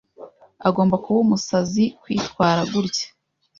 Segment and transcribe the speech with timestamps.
[0.67, 3.07] Agomba kuba umusazi kwitwara gutya.